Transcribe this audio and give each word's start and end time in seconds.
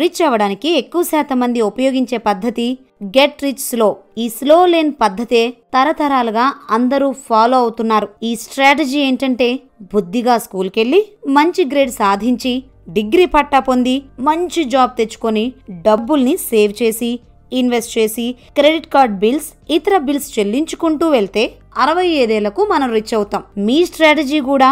Rich 0.00 0.20
అవ్వడానికి 0.26 0.68
ఎక్కువ 0.80 1.02
శాతం 1.10 1.38
మంది 1.42 1.60
ఉపయోగించే 1.70 2.18
పద్ధతి 2.28 2.66
గెట్ 3.16 3.42
రిచ్ 3.44 3.64
స్లో. 3.68 3.88
ఈ 4.22 4.24
స్లో 4.36 4.58
లేన్ 4.72 4.92
పద్ధతే 5.02 5.42
తరతరాలుగా 5.74 6.46
అందరూ 6.70 7.08
ఫాలో 7.28 7.56
అవుతున్నారు. 7.62 8.08
ఈ 8.28 8.30
స్ట్రాటజీ 8.44 8.98
ఏంటంటే 9.08 9.48
బుద్ధిగా 9.94 10.36
స్కూల్కెళ్ళి 10.44 11.00
మంచి 11.38 11.64
గ్రేడ్ 11.72 11.94
సాధించి 12.00 12.54
డిగ్రీ 12.96 13.26
పట్టా 13.26 13.60
పొంది 13.68 13.94
మంచి 14.28 14.62
జాబ్ 14.74 14.92
తెచ్చుకొని 14.98 15.44
డబ్బుల్ని 15.86 16.34
సేవ్ 16.50 16.74
చేసి 16.82 17.10
ఇన్వెస్ట్ 17.52 17.92
చేసి 17.98 18.26
క్రెడిట్ 18.56 18.90
కార్డ్ 18.94 19.16
బిల్స్ 19.22 19.48
ఇతర 19.70 19.96
బిల్స్ 20.06 20.28
చెల్లించుకుంటూ 20.36 21.08
వెళ్తే 21.08 21.44
అరవై 21.82 22.06
ఐదేళ్ళకు 22.20 22.62
మనం 22.70 22.88
రిచ్ 22.96 23.14
అవుతాం. 23.16 23.42
మీ 23.66 23.76
స్ట్రాటజీ 23.88 24.38
కూడా 24.50 24.68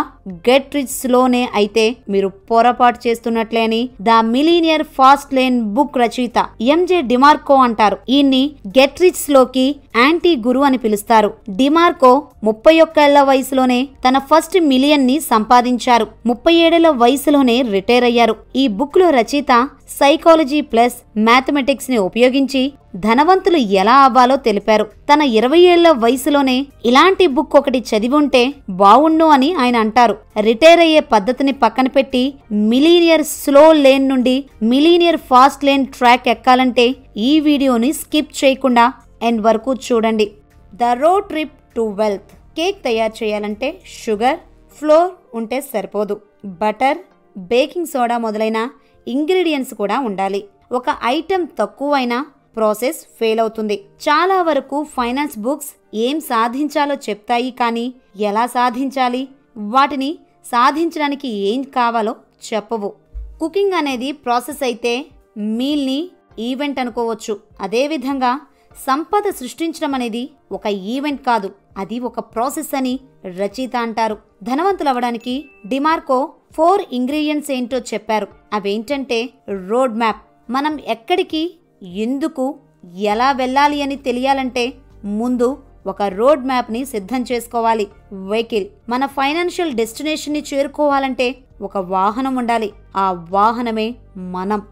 గెట్ 0.48 0.74
రిచ్ 0.76 0.94
స్లోనే 1.00 1.42
అయితే 1.54 1.84
మీరు 2.12 2.28
పొరపాటు 2.50 2.98
చేస్తున్నట్లే 3.06 3.62
అని 3.68 3.80
the 4.00 4.10
millionaire 4.34 4.84
fast 4.98 5.34
lane 5.38 5.56
book 5.76 5.98
రచయిత 6.02 6.38
ఎంజే 6.74 7.00
డిమార్కో 7.10 7.56
అంటారు. 7.66 7.96
ఈయన్ని 8.08 8.42
గెట్ 8.78 9.02
రిచ్ 9.04 9.20
స్లోకి 9.24 9.66
యాంటీ 9.96 10.32
గురు 10.46 10.60
అని 10.60 10.78
పిలుస్తారు. 10.84 11.30
డిమార్కో 11.56 12.12
ముప్పై 12.44 12.74
ఒక్కేళ్ళ 12.80 13.22
వయసులోనే 13.30 13.80
తన 14.06 14.18
ఫస్ట్ 14.30 14.58
మిలియన్ని 14.72 15.20
సంపాదించారు. 15.32 16.06
ముప్పై 16.26 16.54
ఏడేళ్ళ 16.64 16.88
వయసులోనే 17.04 17.62
రిటైర్ 17.76 18.04
అయ్యారు. 18.04 18.36
ఈ 18.56 18.66
బుక్లో 18.80 19.10
రచయిత 19.10 19.52
సైకాలజీ 20.00 20.60
ప్లస్ 20.60 20.96
మ్యాథమెటిక్స్ని 21.26 21.98
ఉపయోగించి 21.98 22.62
ధనవంతులు 22.96 23.56
ఎలా 23.56 23.94
అవ్వాలో 23.96 24.36
తెలిపారు. 24.36 24.84
తన 24.84 25.22
ఇరవై 25.22 25.58
ఏళ్ళ 25.58 25.90
వయసులోనే 25.90 26.66
ఇలాంటి 26.84 27.26
బుక్ 27.26 27.56
ఒకటి 27.56 27.78
చదివి 27.78 28.14
ఉంటే 28.14 28.54
బావుండు 28.70 29.24
అని 29.24 29.54
ఆయన 29.54 29.76
అంటారు. 29.76 30.18
రిటైర్ 30.40 30.80
అయ్యే 30.80 31.00
పద్ధతిని 31.00 31.52
పక్కన 31.52 31.86
పెట్టి 31.86 32.34
మిలీనియర్ 32.52 33.22
స్లో 33.22 33.72
లేన్ 33.72 34.08
నుండి 34.08 34.44
మిలీనియర్ 34.62 35.16
ఫాస్ట్ 35.16 35.64
లేన్ 35.64 35.86
ట్రాక్ 35.86 36.28
ఎక్కాలంటే 36.28 36.94
ఈ 37.16 37.40
వీడియోని 37.40 37.92
స్కిప్ 37.92 38.44
చేయకుండా 38.44 38.92
ఎండ్ 39.22 39.40
వరకు 39.40 39.74
చూడండి. 39.74 40.32
The 40.74 40.84
road 40.84 41.24
trip 41.24 41.52
to 41.76 41.80
wealth. 41.80 42.56
Cake 42.56 42.84
తయారు 42.84 43.24
చేయాలంటే 43.24 43.78
షుగర్ 44.06 44.38
ఫ్లోర్ 44.78 45.10
ఉంటే 45.34 45.60
సరిపోదు. 45.60 46.20
బటర్ 46.44 46.98
బేకింగ్ 47.36 47.86
సోడా 47.86 48.18
మొదలైన 48.18 48.68
ఇంగ్రీడియంట్స్ 49.08 49.74
కూడా 49.74 49.98
ఉండాలి. 49.98 50.44
ఒక 50.72 50.84
ఐటెం 51.04 51.48
తక్కువైనా 51.58 52.26
ప్రాసెస్ 52.56 52.96
ఫెయిల్ 53.20 53.40
అవుతుంది. 53.40 53.84
చాలా 54.02 54.42
వరకు 54.42 54.82
ఫైనాన్స్ 54.82 55.38
బుక్స్ 55.38 55.68
ఏం 55.94 56.20
సాధించాలో 56.20 56.94
చెప్తాయి 56.94 57.50
కానీ 57.50 57.94
ఎలా 58.16 58.46
సాధించాలి? 58.46 59.28
వాటిని 59.56 60.18
సాధించడానికి 60.44 61.28
ఏం 61.28 61.62
కావాలో 61.62 62.16
చెప్పవు. 62.54 62.92
కుకింగ్ 63.40 63.72
అనేది 63.72 64.12
ప్రాసెస్ 64.12 64.62
అయితే 64.62 65.06
మీల్ని 65.38 66.10
ఈవెంట్ 66.38 66.80
అనుకోవచ్చు. 66.80 67.40
అదేవిధంగా 67.60 68.40
సంపద 68.86 69.30
సృష్టించడం 69.30 69.94
అనేది 69.94 70.30
ఒక 70.52 70.66
ఈవెంట్ 70.66 71.26
కాదు. 71.26 71.50
అది 71.78 72.00
ఒక 72.00 72.18
ప్రాసెస్ 72.18 72.76
అని 72.76 73.00
రచయిత 73.24 73.76
అంటారు. 73.76 74.18
ధనవంతులవ్వడానికి 74.42 75.44
డిమార్కో 75.66 76.32
ఫోర్ 76.52 76.82
ఇంగ్రీడియంట్స్ 76.92 77.50
ఏంటో 77.50 77.78
చెప్పారు. 77.78 78.28
అవేంటంటే 78.52 79.30
రోడ్ 79.68 79.98
మ్యాప్. 79.98 80.22
మనం 80.50 80.78
ఎక్కడికి 80.86 81.54
ఎందుకు 81.84 82.58
ఎలా 82.96 83.32
వెళ్ళాలి 83.32 83.82
అని 83.82 83.96
తెలియాలంటే 83.96 84.72
ముందు 85.04 85.58
ఒక 85.86 86.02
రోడ్ 86.02 86.46
మ్యాప్ని 86.46 86.84
సిద్ధం 86.84 87.24
చేసుకోవాలి. 87.32 87.88
వెహికల్ 88.12 88.66
మన 88.88 89.06
ఫైనాన్షియల్ 89.06 89.72
డెస్టినేషన్ని 89.72 90.44
చేరుకోవాలంటే 90.54 91.34
ఒక 91.62 91.78
వాహనం 91.78 92.36
ఉండాలి. 92.36 92.72
ఆ 92.96 93.26
వాహనమే 93.30 93.94
మనం. 94.16 94.62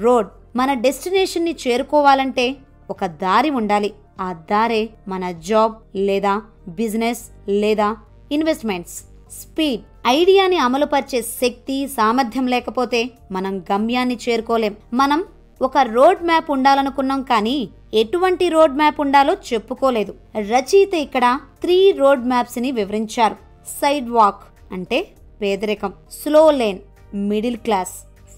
రోడ్ 0.00 0.26
మన 0.56 0.72
డెస్టినేషన్ని 0.72 1.56
చేరుకోవాలంటే 1.68 2.56
ఒక 2.90 3.06
దారి 3.06 3.50
ఉండాలి. 3.50 3.92
ఆ 4.20 4.32
దారే 4.32 4.88
మన 5.08 5.32
జాబ్ 5.32 5.74
లేదా 5.96 6.42
బిజినెస్ 6.68 7.20
లేదా 7.48 7.96
ఇన్వెస్ట్మెంట్స్. 8.32 9.04
స్పీడ్ 9.32 9.82
ఐడియాని 10.08 10.56
అమలుపరిచే 10.56 11.22
శక్తి 11.22 11.88
సామర్థ్యం 11.88 12.46
లేకపోతే 12.46 13.10
మనం 13.32 13.58
గమ్యాన్ని 13.58 14.18
చేరుకోలేం. 14.28 14.76
మనం 14.92 15.24
ఒక 15.62 15.78
రోడ్ 15.78 16.22
మ్యాప్ 16.22 16.50
ఉండాలనుకున్నాం 16.50 17.22
కానీ 17.22 17.68
ఎటువంటి 17.94 18.48
రోడ్ 18.48 18.76
మ్యాప్ 18.76 19.00
ఉండాలో 19.00 19.32
చెప్పుకోలేదు. 19.48 20.14
రచయిత 20.36 20.94
ఇక్కడ 20.94 21.40
త్రీ 21.60 21.92
రోడ్ 21.92 22.24
మ్యాప్స్ని 22.26 22.70
వివరించారు. 22.72 23.36
సైడ్ 23.80 24.08
వాక్ 24.10 24.42
అంటే 24.72 24.98
పేదరికం 25.42 25.92
slow 26.22 26.50
lane 26.50 26.78
middle 27.14 27.56
class 27.56 27.94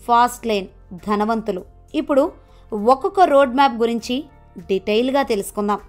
fast 0.07 0.47
lane 0.47 0.67
ధనవంతులు. 1.09 1.65
ఇప్పుడు 1.95 2.33
ఒక్కొక్క 2.73 3.21
రోడ్ 3.21 3.55
మ్యాప్ 3.55 3.75
గురించి 3.75 4.25
డీటెయిల్గా 4.59 5.23
తెలుసుకుందాం. 5.23 5.81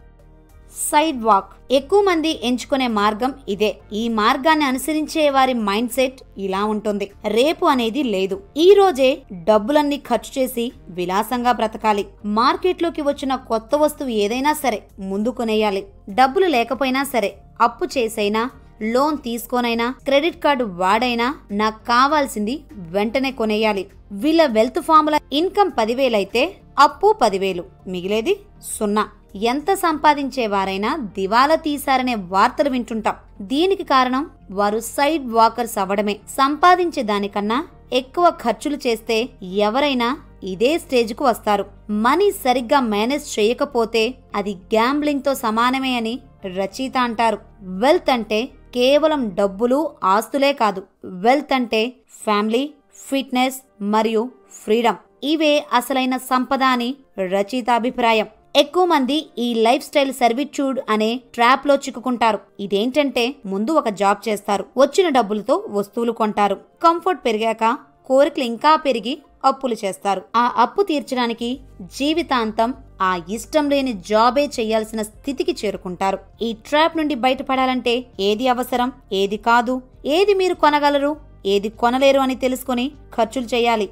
Side 0.74 1.24
walk. 1.24 1.50
ఎక్కువ 1.72 2.02
మంది 2.02 2.40
ఎంచుకునే 2.48 2.88
మార్గం 2.88 3.34
ఇదే. 3.50 3.78
ఈ 3.94 4.10
మార్గాన్ని 4.10 4.66
అనుసరించే 4.66 5.30
వారి 5.30 5.54
మైండ్ 5.54 5.92
సెట్ 5.92 6.22
ఇలా 6.38 6.66
ఉంటుంది. 6.66 7.12
రేపు 7.28 7.66
అనేది 7.66 8.04
లేదు. 8.04 8.42
ఈ 8.58 8.74
రోజే 8.74 9.22
డబ్బులన్నీ 9.34 9.98
ఖర్చు 9.98 10.42
చేసి 10.42 10.72
విలాసంగా 10.90 11.52
బ్రతకాలి. 11.52 12.06
మార్కెట్లోకి 12.26 13.02
వచ్చిన 13.02 13.36
కొత్త 13.36 13.76
వస్తువు 13.76 14.10
ఏదైనా 14.10 14.54
సరే 14.54 14.84
ముందు 15.00 15.30
కొనేయాలి 15.30 15.86
డబ్బులు 16.10 16.48
లేకపోయినా 16.48 17.04
సరే 17.04 17.34
అప్పు 17.62 17.86
చేసైనా 17.98 18.50
లోన్ 18.82 19.18
తీసుకోనైనా 19.18 19.96
క్రెడిట్ 20.04 20.44
కార్డు 20.44 20.64
వాడైనా 20.64 21.36
నాకు 21.52 21.86
కావాల్సింది 21.88 22.62
వెంటనే 22.74 23.32
కొనేయాలి. 23.32 23.88
వీళ్ళ 24.12 24.46
వెల్త్ 24.46 24.82
ఫార్ములా 24.82 25.20
ఇన్కమ్ 25.34 25.72
పదివేలైతే 25.78 26.56
అప్పు 26.80 27.16
పదివేలు. 27.22 27.64
మిగిలేది 27.88 28.40
సున్నా. 28.80 29.08
ఎంత 29.36 29.74
సంపాదించేవారైనా 29.74 30.98
దివాలా 30.98 31.56
తీశారనే 31.56 32.16
వార్తలు 32.16 32.70
వింటుంటాం. 32.70 33.16
దీనికి 33.42 33.84
కారణం 33.84 34.30
వారు 34.52 34.80
సైడ్ 34.80 35.28
వాకర్స్ 35.30 35.78
అవ్వడమే. 35.78 36.14
సంపాదించే 36.14 37.04
దానికన్నా 37.04 37.68
ఎక్కువ 37.94 38.30
ఖర్చులు 38.30 38.78
చేస్తే 38.88 39.30
ఎవరైనా 39.44 40.18
ఇదే 40.44 40.78
స్టేజ్కు 40.78 41.26
వస్తారు. 41.26 41.66
మనీ 41.90 42.32
సరిగ్గా 42.32 42.80
మేనేజ్ 42.80 43.40
చేయకపోతే 43.40 44.14
అది 44.36 44.54
గ్యాంబ్లింగ్తో 44.54 45.34
సమానమే 45.34 45.96
అని 45.96 46.20
రచయిత 46.46 46.98
అంటారు. 46.98 47.40
వెల్త్ 47.62 48.12
అంటే 48.12 48.46
కేవలం 48.46 49.36
డబ్బులు 49.36 49.92
ఆస్తులే 50.04 50.54
కాదు. 50.54 50.84
వెల్త్ 51.06 51.54
అంటే 51.54 51.94
ఫ్యామిలీ 52.24 52.74
ఫిట్నెస్ 53.10 53.56
మరియు 53.82 54.30
ఫ్రీడమ్. 54.64 54.96
ఇవే 55.24 55.66
అసలైన 55.74 56.18
సంపద 56.18 56.64
అని 56.64 56.96
రచయిత 57.20 57.70
అభిప్రాయం. 57.70 58.28
ఎక్కువ 58.56 58.84
మంది 58.86 59.16
ఈ 59.38 59.46
లైఫ్ 59.66 59.86
స్టైల్ 59.86 60.12
సర్విట్యూడ్ 60.14 60.80
అనే 60.90 61.08
ట్రాప్లో 61.36 61.76
చిక్కుకుంటారు. 61.76 62.40
ఇదేంటంటే 62.60 63.24
ముందు 63.46 63.72
ఒక 63.80 63.90
జాబ్ 64.02 64.20
చేస్తారు. 64.28 64.64
వచ్చిన 64.78 65.08
డబ్బులతో 65.10 65.56
వస్తువులు 65.78 66.14
కొంటారు. 66.20 66.58
కంఫర్ట్ 66.84 67.26
పెరిగాక 67.26 67.64
కోరికలు 68.06 68.44
ఇంకా 68.44 68.74
పెరిగి 68.76 69.14
అప్పులు 69.46 69.76
చేస్తారు. 69.84 70.22
ఆ 70.36 70.46
అప్పు 70.64 70.82
తీర్చడానికి 70.82 71.50
జీవితాంతం 71.98 72.70
ఆ 73.02 73.12
ఇష్టం 73.30 73.66
లేని 73.70 73.94
జాబే 74.10 74.46
చేయాల్సిన 74.60 75.02
స్థితికి 75.02 75.56
చేరుకుంటారు. 75.62 76.20
ఈ 76.42 76.54
ట్రాప్ 76.68 76.98
నుండి 76.98 77.16
బయటపడాలంటే 77.26 77.94
ఏది 78.20 78.48
అవసరం 78.48 78.92
ఏది 79.22 79.38
కాదు 79.50 79.82
ఏది 80.18 80.34
మీరు 80.34 80.54
కొనగలరు 80.54 81.16
ఏది 81.46 81.70
కొనలేరు 81.70 82.20
అని 82.20 82.36
తెలుసుకొని 82.36 82.92
ఖర్చులు 83.16 83.48
చేయాలి. 83.54 83.90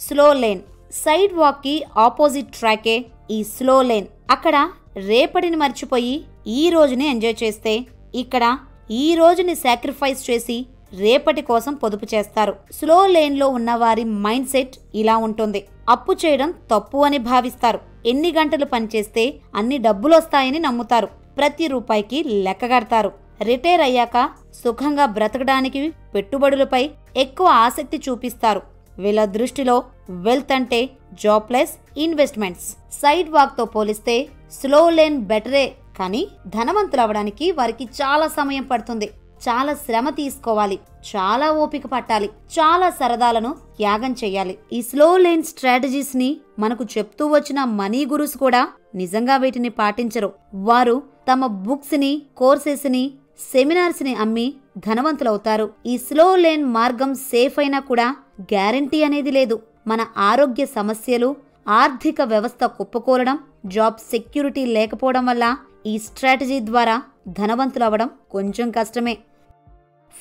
స్లో 0.00 0.32
లేన్ 0.32 0.62
సైడ్ 0.92 1.32
వాక్కి 1.32 1.84
ఆపోజిట్ 1.96 2.52
ట్రాకే 2.52 3.04
ఈ 3.30 3.44
స్లో 3.44 3.82
లేన్. 3.82 4.06
అక్కడ 4.30 4.70
రేపటిని 4.96 5.56
మర్చిపోయి 5.56 6.24
ఈ 6.46 6.70
రోజుని 6.70 7.06
ఎంజాయ్ 7.06 7.34
చేస్తే 7.42 7.86
ఇక్కడ 8.14 8.58
ఈ 8.90 9.14
రోజుని 9.14 9.54
సాక్రిఫైస్ 9.54 10.30
చేసి 10.30 10.66
రేపటి 10.92 11.42
కోసం 11.42 11.74
పొదుపు 11.74 12.06
చేస్తారు. 12.14 12.56
స్లో 12.72 13.06
లేన్లో 13.06 13.48
ఉన్నవారి 13.48 14.02
ఉన్న 14.02 14.14
వారి 14.14 14.34
మైండ్ 14.34 14.48
సెట్ 14.48 14.76
ఇలా 14.94 15.16
ఉంటుంది. 15.16 15.66
అప్పు 15.88 16.12
చేయడం 16.12 16.54
తప్పు 16.70 16.98
అని 16.98 17.18
భావిస్తారు. 17.18 17.80
ఎన్ని 18.06 18.32
గంటలు 18.32 18.64
పనిచేస్తే 18.64 19.34
అన్ని 19.54 19.78
డబ్బులు 19.78 20.16
వస్తాయని 20.16 20.58
నమ్ముతారు. 20.58 21.06
ప్రతి 21.06 21.66
రూపాయికి 21.66 22.24
లెక్కగడతారు 22.24 23.12
రిటైర్ 23.42 23.80
అయ్యాక 23.80 24.30
సుఖంగా 24.64 25.06
బ్రతకడానికి 25.06 25.92
పెట్టుబడులపై 26.14 26.90
ఎక్కువ 27.16 27.46
ఆసక్తి 27.46 28.00
చూపిస్తారు. 28.08 28.75
వీళ్ళ 28.98 29.24
దృష్టిలో 29.24 29.84
వెల్త్ 30.10 30.52
అంటే 30.52 30.90
జాబ్లెస్ 31.12 31.98
ఇన్వెస్ట్మెంట్స్. 31.98 32.68
సైడ్ 32.92 33.30
వాక్తో 33.30 33.64
పోలిస్తే 33.64 34.28
స్లో 34.52 34.90
లేన్ 34.90 35.20
బెటరే 35.20 35.74
కానీ 35.98 36.28
ధనవంతులు 36.46 37.00
అవడానికి 37.00 37.50
వారికి 37.50 37.84
చాలా 37.84 38.28
సమయం 38.28 38.62
పడుతుంది. 38.62 39.10
చాలా 39.48 39.74
శ్రమ 39.74 40.08
తీసుకోవాలి. 40.08 40.78
చాలా 41.16 41.52
ఓపిక 41.52 41.86
పట్టాలి. 41.86 42.26
చాలా 42.26 42.90
సరదాలను 42.90 43.54
త్యాగం 43.76 44.12
చేయాలి. 44.12 44.58
ఈ 44.72 44.82
స్లో 44.82 45.16
లేన్ 45.16 45.42
స్ట్రాటజీస్ని 45.42 46.36
మనకు 46.58 46.84
చెప్తూ 46.84 47.26
వచ్చిన 47.26 47.64
మనీ 47.64 48.06
గురుస్ 48.06 48.36
కూడా 48.36 48.68
నిజంగా 48.94 49.36
వీటిని 49.36 49.68
పాటించరు. 49.68 50.32
వారు 50.54 51.02
తమ 51.32 51.46
బుక్స్ని 51.46 52.22
కోర్సెస్ని 52.36 53.12
సెమినార్స్ని 53.52 54.14
అమ్మి 54.14 54.54
ధనవంతులవుతారు. 54.78 55.70
ఈ 55.86 55.98
స్లో 55.98 56.36
లేన్ 56.36 56.64
మార్గం 56.64 57.14
సేఫ్ 57.14 57.58
అయినా 57.58 57.78
కూడా 57.78 58.16
గ్యారంటీ 58.40 59.02
అనేది 59.02 59.30
లేదు. 59.30 59.62
మన 59.86 60.06
ఆరోగ్య 60.16 60.66
సమస్యలు 60.66 61.36
ఆర్థిక 61.68 62.22
వ్యవస్థ 62.22 62.64
కుప్పకూలడం 62.64 63.38
జాబ్ 63.66 63.98
సెక్యూరిటీ 63.98 64.66
లేకపోవడం 64.66 65.26
వల్ల 65.26 65.56
ఈ 65.86 65.98
స్ట్రాటజీ 65.98 66.60
ద్వారా 66.60 67.02
ధనవంతులవ్వడం 67.28 68.10
కొంచెం 68.30 68.70
కష్టమే. 68.70 69.18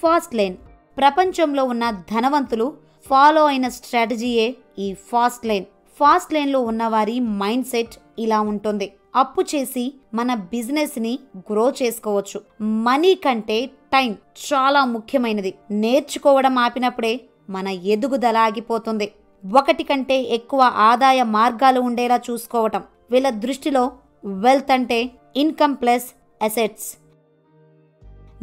Fast 0.02 0.36
line. 0.36 0.58
ప్రపంచంలో 0.98 1.64
ఉన్న 1.64 1.92
ధనవంతులు 1.92 2.78
ఫాలో 3.10 3.46
అయిన 3.46 3.68
స్ట్రాటజీయే 3.68 4.56
ఈ 4.80 4.94
ఫాస్ట్ 4.94 5.46
లైన్. 5.46 5.66
ఫాస్ట్ 6.00 6.34
లైన్లో 6.34 6.60
ఉన్నవారి 6.60 7.20
మైండ్ 7.20 7.66
సెట్ 7.66 7.96
ఇలా 8.20 8.42
ఉంటుంది. 8.42 8.94
అప్పు 9.16 9.42
చేసి 9.42 9.94
మన 10.14 10.36
బిజినెస్ని 10.36 11.20
గ్రో 11.38 11.74
చేసుకోవచ్చు. 11.84 12.64
మనీ 12.64 13.16
కంటే 13.16 13.66
టైం 13.66 14.18
చాలా 14.54 14.86
ముఖ్యమైనది. 14.86 15.54
నేర్చుకోవడం 15.72 16.58
ఆపినప్పుడే 16.58 17.22
మన 17.50 17.68
ఎదుగుదల 17.68 18.38
ఆగిపోతుంది 18.38 19.12
ఒకటి 19.58 19.84
కంటే 19.84 20.22
ఎక్కువ 20.22 20.62
ఆదాయ 20.62 21.24
మార్గాలు 21.24 21.80
ఉండేలా 21.80 22.20
చూసుకోవటం. 22.32 22.84
వీళ్ళ 23.12 23.30
దృష్టిలో 23.30 23.92
వెల్త్ 24.26 24.72
అంటే 24.72 25.12
income 25.36 25.76
plus 25.76 26.06
assets. 26.44 26.98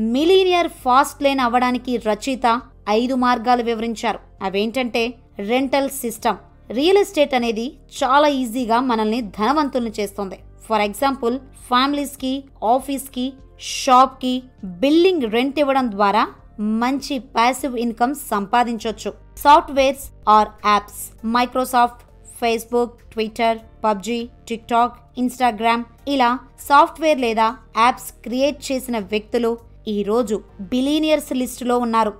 Millionaire 0.00 0.68
fast 0.68 1.22
lane 1.22 1.40
అవ్వడానికి 1.40 1.96
రచయిత 1.96 2.60
ఐదు 2.88 3.14
మార్గాలు 3.14 3.62
వివరించారు. 3.62 4.18
అవేంటంటే 4.42 5.14
రెంటల్ 5.38 5.90
సిస్టమ్. 5.90 6.36
రియల్ 6.70 6.98
ఎస్టేట్ 6.98 7.34
అనేది 7.34 7.72
చాలా 8.04 8.28
ఈజీగా 8.28 8.80
మనల్ని 8.80 9.20
ధనవంతుల్ని 9.20 9.92
చేస్తుంది. 10.00 10.38
ఫర్ 10.68 10.80
ఎగ్జాంపుల్ 10.80 11.38
ఫ్యామిలీస్కి 11.38 12.44
ఆఫీస్కి 12.64 13.32
షాప్కి 13.60 14.42
బిల్డింగ్ 14.64 15.22
రెంట్ 15.22 15.58
ఇవ్వడం 15.58 15.90
ద్వారా 15.90 16.28
మంచి 16.60 17.18
ప్యాసివ్ 17.18 17.76
ఇన్కమ్ 17.76 18.14
సంపాదించవచ్చు 18.14 19.12
softwares 19.36 20.06
or 20.28 20.48
apps 20.66 21.26
Microsoft 21.26 22.02
Facebook 22.40 23.12
Twitter 23.12 23.58
PUBG 23.84 24.30
TikTok 24.48 25.18
Instagram 25.18 25.84
ఇలా 26.08 26.38
సాఫ్ట్వేర్ 26.68 27.20
లేదా 27.20 27.56
యాప్స్ 27.76 28.12
క్రియేట్ 28.24 28.72
చేసిన 28.72 28.98
వ్యక్తులు 28.98 29.58
ఈ 29.88 30.02
రోజు 30.02 30.42
బిలీనియర్స్ 30.60 31.32
లిస్టులో 31.32 31.78
ఉన్నారు. 31.78 32.12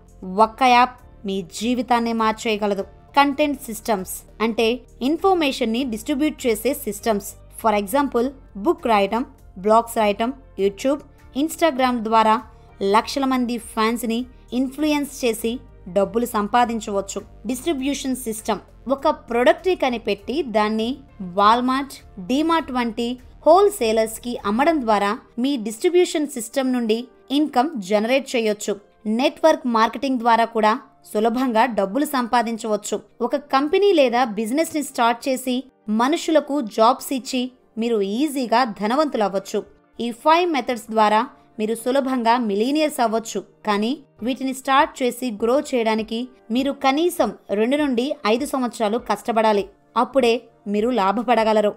ఒక్క 0.47 0.63
యాప్ 0.63 1.27
మీ 1.27 1.43
జీవితాన్ని 1.43 2.13
మార్చేయగలదు. 2.13 2.85
కంటెంట్ 3.17 3.63
సిస్టమ్స్ 3.63 4.15
అంటే 4.41 4.67
ఇన్ఫర్మేషన్ని 5.03 5.85
డిస్ట్రిబ్యూట్ 5.85 6.47
చేసే 6.47 6.75
సిస్టమ్స్ 6.75 7.35
ఫర్ 7.61 7.75
ఎగ్జాంపుల్ 7.75 8.31
బుక్ 8.57 8.87
రాయటం 8.87 9.27
బ్లాగ్స్ 9.59 9.99
రాయటం 9.99 10.33
యూట్యూబ్ 10.59 11.01
ఇన్స్టాగ్రామ్ 11.37 12.05
ద్వారా 12.05 12.35
లక్షల 12.83 13.25
మంది 13.25 13.59
ఫ్యాన్స్ని 13.59 14.27
ఇన్ఫ్లుయెన్స్ 14.53 15.25
చేసి 15.25 15.59
డబ్బులు 15.89 16.27
సంపాదించవచ్చు. 16.27 17.23
డిస్ట్రిబ్యూషన్ 17.47 18.17
సిస్టమ్ 18.17 18.61
ఒక 18.89 19.09
ప్రొడక్ట్ని 19.09 19.75
కనిపెట్టి 19.75 20.43
దాన్ని 20.43 20.97
వాల్మార్ట్ 21.21 21.93
డీమార్ట్ 22.27 22.73
వంటి 22.73 23.19
హోల్సేలర్స్కి 23.47 24.39
అమ్మడం 24.47 24.81
ద్వారా 24.81 25.19
మీ 25.39 25.57
డిస్ట్రిబ్యూషన్ 25.57 26.27
సిస్టమ్ 26.27 26.73
నుండి 26.73 27.05
ఇన్కమ్ 27.31 27.81
జనరేట్ 27.81 28.37
చేయొచ్చు. 28.37 28.77
నెట్వర్క్ 29.07 29.67
మార్కెటింగ్ 29.67 30.19
ద్వారా 30.19 30.45
కూడా 30.45 30.81
సులభంగా 31.15 31.67
డబ్బులు 31.67 32.05
సంపాదించవచ్చు. 32.05 33.01
ఒక 33.21 33.37
కంపెనీ 33.37 33.93
లేదా 33.93 34.25
బిజినెస్ని 34.25 34.83
స్టార్ట్ 34.83 35.29
చేసి 35.29 35.65
మనుషులకు 35.89 36.61
జాబ్స్ 36.61 37.13
ఇచ్చి 37.13 37.53
మీరు 37.79 38.01
ఈజీగా 38.01 38.65
ధనవంతులు 38.65 39.25
అవ్వచ్చు 39.25 39.63
ఈ 40.01 40.11
ఫైవ్ 40.11 40.53
మెథడ్స్ 40.53 40.91
ద్వారా 40.91 41.27
మీరు 41.59 41.75
సులభంగా 41.75 42.39
మిలీనియర్స్ 42.39 43.01
అవ్వచ్చు 43.01 43.45
కానీ 43.67 43.99
వీటిని 44.23 44.55
స్టార్ట్ 44.55 45.03
చేసి 45.03 45.31
గ్రో 45.31 45.61
చేయడానికి 45.61 46.29
మీరు 46.51 46.73
కనీసం 46.73 47.33
రెండు 47.51 47.77
నుండి 47.77 48.17
ఐదు 48.27 48.47
సంవత్సరాలు 48.47 48.99
కష్టపడాలి. 48.99 49.69
అప్పుడే 49.97 50.43
మీరు 50.67 50.89
లాభపడగలరు. 50.91 51.75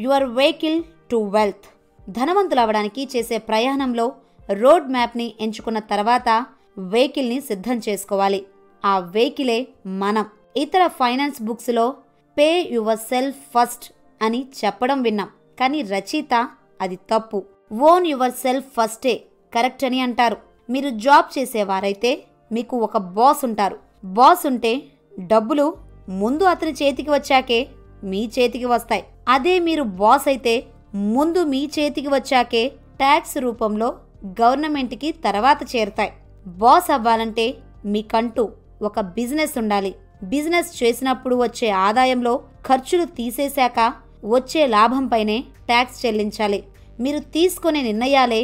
Your 0.00 0.24
vehicle 0.24 0.82
to 1.10 1.16
wealth. 1.16 1.66
ధనవంతులు 2.10 2.60
అవడానికి 2.60 3.08
చేసే 3.16 3.38
ప్రయాణంలో 3.38 4.12
రోడ్ 4.52 4.88
మ్యాప్ని 4.88 5.34
ఎంచుకున్న 5.40 5.78
తర్వాత 5.78 6.46
వెహికల్ని 6.78 7.40
సిద్ధం 7.40 7.80
చేసుకోవాలి. 7.88 8.46
ఆ 8.84 8.98
వెహికలే 8.98 9.68
మనం. 9.86 10.26
ఇతర 10.56 10.86
ఫైనాన్స్ 10.86 11.42
బుక్స్లో 11.42 11.94
పే 12.38 12.68
యువర్ 12.72 12.98
సెల్ఫ్ 12.98 13.36
ఫస్ట్ 13.36 13.92
అని 14.22 14.46
చెప్పడం 14.64 15.02
విన్నాం 15.02 15.28
కానీ 15.60 15.82
రచయిత 15.82 16.48
అది 16.80 16.96
తప్పు. 16.96 17.44
ఓన్ 17.80 18.06
యువర్ 18.06 18.30
సెల్ఫ్ 18.30 18.64
ఫస్టే 18.76 19.24
కరెక్ట్ 19.54 19.84
అని 19.84 20.00
అంటారు. 20.00 20.36
మీరు 20.70 20.90
జాబ్ 20.90 21.38
చేసేవారైతే 21.38 22.24
మీకు 22.52 22.76
ఒక 22.76 22.96
బాస్ 22.96 23.44
ఉంటారు. 23.44 23.76
బాస్ 24.04 24.46
ఉంటే 24.46 24.82
డబ్బులు 25.20 25.74
ముందు 26.08 26.44
అతని 26.44 26.70
చేతికి 26.70 27.10
వచ్చాకే 27.10 27.68
మీ 28.04 28.30
చేతికి 28.38 28.64
వస్తాయి. 28.64 29.04
అదే 29.28 29.58
మీరు 29.58 29.82
బాస్ 29.82 30.28
అయితే 30.28 30.66
ముందు 30.94 31.44
మీ 31.44 31.70
చేతికి 31.78 32.08
వచ్చాకే 32.08 32.68
ట్యాక్స్ 32.68 33.38
రూపంలో 33.38 33.98
గవర్నమెంట్కి 34.40 35.12
తర్వాత 35.12 35.76
చేరుతాయి. 35.76 36.12
బాస్ 36.46 36.90
అవ్వాలంటే 36.90 37.54
మీకంటూ 37.84 38.52
ఒక 38.82 39.00
బిజినెస్ 39.00 39.58
ఉండాలి. 39.58 39.94
బిజినెస్ 40.22 40.82
చేసినప్పుడు 40.82 41.34
వచ్చే 41.34 41.70
ఆదాయంలో 41.70 42.40
ఖర్చులు 42.66 43.04
తీసేశాక 43.04 43.92
వచ్చే 44.24 44.66
లాభంపైనే 44.66 45.44
ట్యాక్స్ 45.66 46.06
చెల్లించాలి. 46.06 46.64
మీరు 47.02 47.20
తీసుకునే 47.34 47.80
నిర్ణయాలే 47.82 48.42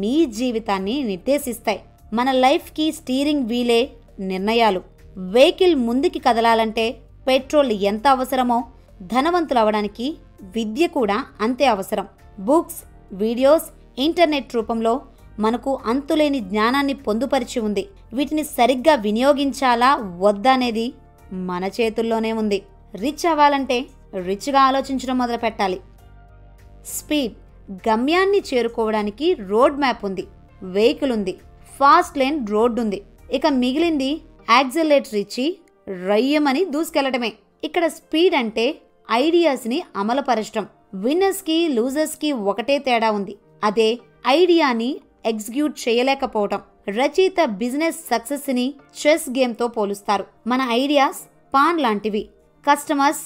మీ 0.00 0.14
జీవితాన్ని 0.38 0.94
నిర్దేశిస్తాయి. 1.02 1.80
మన 2.12 2.28
లైఫ్కి 2.44 2.86
స్టీరింగ్ 2.92 3.48
వీలే 3.52 3.80
నిర్ణయాలు. 4.32 4.80
వెహికల్ 5.34 5.76
ముందుకి 5.86 6.18
కదలాలంటే 6.18 6.84
పెట్రోల్ 7.26 7.72
ఎంత 7.90 8.06
అవసరమో 8.08 8.58
ధనవంతులు 9.02 9.58
అవడానికి 9.58 10.06
విద్య 10.56 10.86
కూడా 10.86 11.16
అంతే 11.40 11.66
అవసరం. 11.66 12.06
బుక్స్ 12.48 12.80
వీడియోస్ 13.12 13.66
ఇంటర్నెట్ 13.98 14.54
రూపంలో 14.54 14.94
మనకు 15.38 15.70
అంతులేని 15.86 16.40
జ్ఞానాన్ని 16.40 16.94
పొందుపరిచి 17.06 17.58
ఉంది. 17.60 17.84
వీటిని 18.12 18.44
సరిగ్గా 18.44 18.94
వినియోగించాలా 19.06 19.90
వద్దా 20.18 20.52
అనేది 20.52 20.86
మన 21.48 21.64
చేతుల్లోనే 21.78 22.32
ఉంది. 22.42 22.58
రిచ్ 22.94 23.26
అవ్వాలంటే 23.30 23.78
రిచ్గా 24.26 24.60
ఆలోచించడం 24.60 25.18
మొదలు 25.18 25.36
పెట్టాలి 25.36 25.80
స్పీడ్. 26.86 27.34
గమ్యాన్ని 27.70 28.42
చేరుకోవడానికి 28.54 29.34
రోడ్ 29.34 29.78
మ్యాప్ 29.80 30.04
ఉంది 30.04 30.24
వెహికల్ 30.62 31.12
ఉంది 31.12 31.38
ఫాస్ట్ 31.78 32.18
లేన్ 32.18 32.46
రోడ్ 32.46 32.80
ఉంది. 32.80 33.02
ఇక 33.32 33.46
మిగిలింది 33.46 34.20
యాక్సిలేటర్ 34.50 35.14
ఇచ్చి 35.14 35.58
రయ్యమని 36.08 36.64
దూసుకెళ్ళటమే. 36.64 37.32
ఇక్కడ 37.64 37.86
స్పీడ్ 37.86 38.34
అంటే 38.34 38.78
ఐడియాస్ని 39.12 39.82
అమలుపరచడం 39.96 40.66
విన్నర్స్కి 40.94 41.68
లూజర్స్కి 41.68 42.32
ఒకటే 42.32 42.78
తేడా 42.78 43.10
ఉంది. 43.10 43.36
అదే 43.64 43.98
ఐడియాని 44.26 45.00
ఎగ్జిక్యూట్ 45.26 45.88
చేయలేకపోవటం. 45.88 46.60
రచయిత 46.88 47.44
బిజినెస్ 47.44 47.96
సక్సెస్ని 47.96 48.74
చెస్ 49.06 49.30
గేమ్తో 49.30 49.68
పోలుస్తారు. 49.68 50.26
మన 50.46 50.66
ఐడియాస్ 50.70 51.20
పాన్ 51.54 51.80
లాంటివి 51.80 52.28
కస్టమర్స్ 52.70 53.20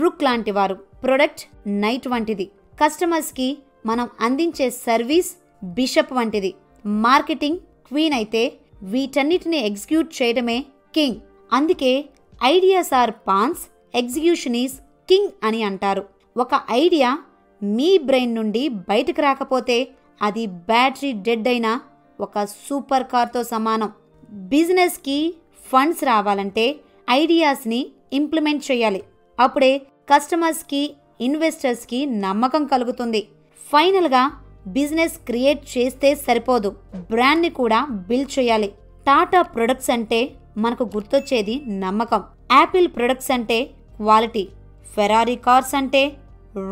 రుక్ 0.00 0.22
లాంటి 0.22 0.50
వారు 0.50 0.74
ప్రొడక్ట్ 0.74 1.68
నైట్ 1.68 2.08
వంటిది. 2.08 2.50
కస్టమర్స్కి 2.82 3.58
మనం 3.86 4.08
అందించే 4.20 4.70
సర్వీస్ 4.70 5.30
బిషప్ 5.64 6.12
వంటిది. 6.12 6.54
మార్కెటింగ్ 6.86 7.58
క్వీన్ 7.58 8.14
అయితే 8.14 8.52
వీటన్నిటిని 8.82 9.58
ఎగ్జిక్యూట్ 9.66 10.22
చేయడమే 10.22 10.64
కింగ్. 10.94 11.16
అందుకే 11.52 12.04
ideas 12.44 12.94
are 12.94 13.10
pawns 13.28 13.62
execution 13.94 14.56
is 14.56 14.74
king 15.08 15.30
అని 15.42 15.62
అంటారు. 15.62 16.04
ఒక 16.36 16.60
ఐడియా 16.70 17.18
మీ 17.62 17.98
బ్రెయిన్ 17.98 18.34
నుండి 18.34 18.68
బయటకు 18.68 19.22
రాకపోతే 19.22 19.88
అది 20.22 20.46
బ్యాటరీ 20.46 21.12
డెడ్ 21.12 21.48
అయిన 21.48 21.80
ఒక 22.20 22.44
సూపర్ 22.44 23.04
కార్తో 23.04 23.42
సమానం. 23.42 23.92
బిజినెస్కి 24.30 25.34
ఫండ్స్ 25.72 26.04
రావాలంటే 26.04 26.76
ఐడియాస్ని 27.10 27.88
ఇంప్లిమెంట్ 28.12 28.70
చేయాలి. 28.70 29.02
అప్పుడే 29.40 29.78
కస్టమర్స్కి 30.12 30.94
ఇన్వెస్టర్స్కి 31.20 32.06
నమ్మకం 32.06 32.66
కలుగుతుంది. 32.66 33.28
ఫైనల్గా 33.70 34.22
బిజినెస్ 34.66 35.16
క్రియేట్ 35.26 35.62
చేస్తే 35.74 36.14
సరిపోదు. 36.14 36.70
బ్రాండ్ని 37.10 37.50
కూడా 37.50 37.86
బిల్డ్ 38.08 38.38
చేయాలి. 38.38 38.68
టాటా 39.06 39.42
ప్రొడక్ట్స్ 39.42 39.90
అంటే 39.90 40.20
మనకు 40.56 40.84
గుర్తొచ్చేది 40.96 41.54
నమ్మకం. 41.68 42.22
యాపిల్ 42.52 42.88
ప్రొడక్ట్స్ 42.96 43.30
అంటే 43.30 43.58
క్వాలిటీ. 43.96 44.48
ఫెరారీ 44.94 45.36
కార్స్ 45.36 45.74
అంటే 45.74 46.02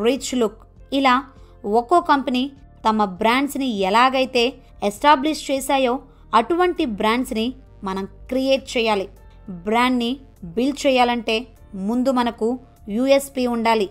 రిచ్ 0.04 0.32
లుక్. 0.34 0.58
ఇలా 0.92 1.14
ఒక్కో 1.64 2.00
కంపెనీ 2.00 2.50
తమ 2.88 3.04
బ్రాండ్స్ని 3.04 3.68
ఎలాగైతే 3.88 4.44
ఎస్టాబ్లిష్ 4.84 5.50
చేశాయో 5.50 5.94
అటువంటి 6.34 6.84
బ్రాండ్స్ని 7.00 7.46
మనం 7.84 8.04
క్రియేట్ 8.28 8.66
చేయాలి. 8.76 9.08
బ్రాండ్ని 9.50 10.10
బిల్డ్ 10.44 10.86
చేయాలంటే 10.86 11.36
ముందు 11.74 12.10
మనకు 12.10 12.48
యుఎస్పి 12.88 13.46
ఉండాలి. 13.46 13.88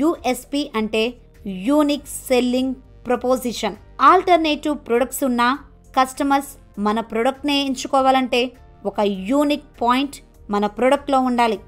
యుఎస్పి 0.00 0.70
అంటే 0.74 1.02
unique 1.46 2.06
selling 2.06 2.74
proposition. 3.06 3.76
Alternative 4.00 4.78
products 4.86 5.24
ఉన్న 5.24 5.58
కస్టమర్స్ 5.98 6.80
మన 6.80 7.00
ప్రొడక్ట్నే 7.00 7.64
ఎంచుకోవాలంటే 7.64 8.52
ఒక 8.86 9.00
యూనిక్ 9.00 9.64
పాయింట్ 9.82 10.16
మన 10.50 10.66
ప్రొడక్ట్లో 10.66 11.20
ఉండాలి. 11.20 11.60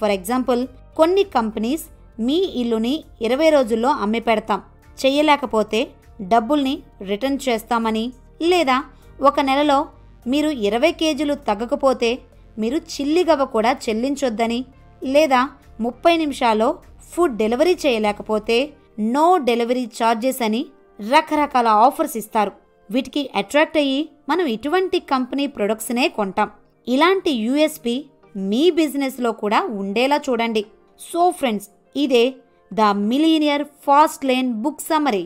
ఫర్ 0.00 0.10
ఎగ్జాంపుల్ 0.10 0.66
కొన్ని 0.96 1.24
కంపెనీస్ 1.24 1.82
మీ 2.20 2.34
ఇల్లుని 2.34 3.04
ఇరవై 3.22 3.50
రోజుల్లో 3.50 3.88
అమ్మి 3.88 4.20
పెడతాం. 4.20 4.62
చెయ్యలేకపోతే 5.06 5.88
డబ్బుల్ని 6.20 6.82
రిటర్న్ 7.02 7.38
చేస్తామని 7.48 8.12
లేదా 8.42 8.84
ఒక 9.22 9.40
నెలలో 9.40 9.86
మీరు 10.26 10.48
ఇరవై 10.48 10.92
కేజీలు 10.92 11.34
తగ్గకపోతే 11.34 12.18
మీరు 12.58 12.76
చిల్లిగవ 12.76 13.44
కూడా 13.44 13.76
చెల్లించొద్దని 13.88 14.64
లేదా 15.04 15.50
ముప్పై 15.80 16.16
నిమిషాల్లో 16.16 16.78
ఫుడ్ 17.10 17.36
డెలివరీ 17.36 17.78
చేయలేకపోతే 17.86 18.70
నో 18.98 19.38
డెలివరీ 19.48 19.84
ఛార్జెస్ 19.98 20.42
అని 20.42 20.62
రకరకాల 20.98 21.68
ఆఫర్స్ 21.86 22.16
ఇస్తారు. 22.16 22.52
వీటికి 22.90 23.30
అట్రాక్ట్ 23.40 23.76
అయ్యి 23.76 24.00
మనం 24.28 24.46
ఇటువంటి 24.46 24.98
కంపెనీ 25.12 25.46
ప్రొడక్ట్స్నే 25.46 26.08
కొంటాం. 26.08 26.50
ఇలాంటి 26.88 27.30
యూఎస్పి 27.30 27.94
మీ 28.36 28.70
బిజినెస్లో 28.70 29.32
కూడా 29.32 29.60
ఉండేలా 29.80 30.20
చూడండి. 30.28 30.62
సో 31.00 31.30
ఫ్రెండ్స్ 31.30 31.68
ఇదే 31.96 32.24
the 32.70 32.80
millionaire 33.10 33.64
fast 33.86 34.24
lane 34.24 34.52
book 34.62 34.80
summary 34.80 35.24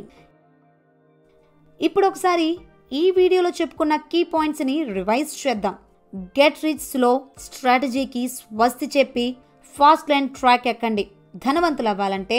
ఇప్పుడు 1.81 2.07
ఒకసారి 2.07 2.49
ఈ 2.93 3.11
వీడియోలో 3.11 3.51
చెప్పుకున్న 3.51 3.97
కీ 3.97 4.21
పాయింట్స్ని 4.23 4.77
రివైజ్ 4.85 5.47
చేద్దాం. 5.47 5.75
గెట్ 6.39 6.65
రిచ్ 6.65 6.85
స్లో 6.93 7.11
స్ట్రాటజీకి 7.39 8.29
స్వస్తి 8.29 8.87
చెప్పి 8.97 9.37
ఫాస్ట్ 9.75 10.11
లైన్ 10.11 10.29
ట్రాక్ 10.29 10.69
ఎక్కండి. 10.69 11.05
ధనవంతులు 11.37 11.89
అవ్వాలంటే 11.89 12.39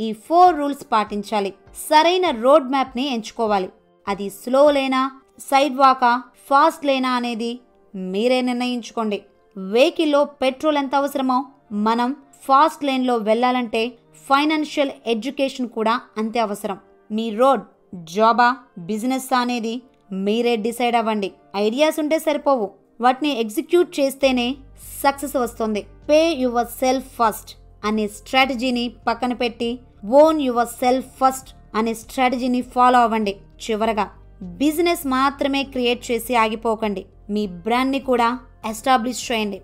ఈ 0.00 0.12
ఫోర్ 0.12 0.58
రూల్స్ 0.58 0.86
పాటించాలి. 0.92 1.54
సరైన 1.74 2.30
రోడ్ 2.30 2.70
మ్యాప్ని 2.70 3.14
ఎంచుకోవాలి. 3.14 3.68
అది 4.08 4.30
స్లో 4.30 4.70
లేనా 4.70 5.20
సైడ్ 5.38 5.76
వాకా 5.76 6.22
ఫాస్ట్ 6.50 6.86
లేనా 6.86 7.10
అనేది 7.10 7.60
మీరే 7.94 8.40
నిర్ణయించుకోండి. 8.40 9.22
వెహికల్లో 9.56 10.24
పెట్రోల్ 10.24 10.76
ఎంత 10.76 10.94
అవసరమో 10.94 11.46
మనం 11.72 12.16
ఫాస్ట్ 12.44 12.84
లేన్లో 12.84 13.16
వెళ్ళాలంటే 13.16 13.88
ఫైనాన్షియల్ 14.14 14.90
ఎడ్యుకేషన్ 15.06 15.68
కూడా 15.68 16.00
అంతే 16.16 16.40
అవసరం. 16.40 16.78
మీ 17.12 17.30
రోడ్ 17.30 17.60
జాబా 17.94 18.56
బిజినెస్ 18.78 19.34
అనేది 19.34 19.82
మీరే 20.12 20.56
డిసైడ్ 20.56 20.96
అవ్వండి. 20.96 21.32
ఐడియాస్ 21.56 22.00
ఉంటే 22.00 22.18
సరిపోవు. 22.18 22.70
వాటిని 23.00 23.40
ఎగ్జిక్యూట్ 23.40 24.00
చేస్తేనే 24.00 24.56
సక్సెస్ 25.02 25.36
వస్తుంది. 25.36 25.86
పే 26.08 26.30
యువర్ 26.30 26.66
సెల్ఫ్ 26.66 27.06
ఫస్ట్ 27.06 27.56
అనే 27.84 28.08
స్ట్రాటజీని 28.08 28.92
పక్కన 29.06 29.32
పెట్టి 29.32 29.78
ఓన్ 30.02 30.40
యువర్ 30.40 30.68
సెల్ఫ్ 30.68 31.08
ఫస్ట్ 31.20 31.50
అనే 31.74 31.94
స్ట్రాటజీని 31.94 32.60
ఫాలో 32.60 32.98
అవ్వండి. 33.00 33.36
చివరగా 33.66 34.10
బిజినెస్ 34.42 35.06
మాత్రమే 35.06 35.62
క్రియేట్ 35.64 36.10
చేసి 36.10 36.36
ఆగిపోకండి. 36.36 37.06
మీ 37.30 37.46
బ్రాండ్ని 37.46 38.00
కూడా 38.00 38.38
ఎస్టాబ్లిష్ 38.66 39.32
చేయండి. 39.32 39.60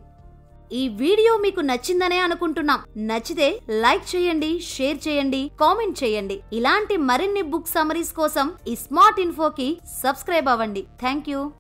ఈ 0.73 0.89
వీడియో 0.89 1.37
మీకు 1.37 1.61
నచ్చిందనే 1.61 2.19
అనుకుంటున్నాం. 2.19 2.81
నచ్చితే 2.97 3.61
లైక్ 3.69 4.17
చేయండి 4.17 4.61
షేర్ 4.61 5.09
చేయండి 5.09 5.51
కామెంట్ 5.61 6.05
చేయండి. 6.05 6.41
ఇలాంటి 6.53 6.97
మరిన్ని 6.97 7.43
బుక్ 7.43 7.69
సమరీస్ 7.69 8.13
కోసం 8.13 8.53
ఈ 8.69 8.75
స్మార్ట్ 8.75 9.21
ఇన్ఫోకి 9.21 9.81
సబ్స్క్రైబ్ 10.03 10.49
అవ్వండి. 10.49 10.85
Thank 11.01 11.29
you 11.31 11.51